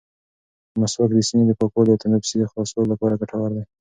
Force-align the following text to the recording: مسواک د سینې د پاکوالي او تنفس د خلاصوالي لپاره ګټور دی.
مسواک 0.79 1.11
د 1.15 1.19
سینې 1.27 1.43
د 1.47 1.51
پاکوالي 1.59 1.91
او 1.93 2.01
تنفس 2.03 2.31
د 2.37 2.43
خلاصوالي 2.51 2.87
لپاره 2.91 3.19
ګټور 3.21 3.51
دی. 3.55 3.63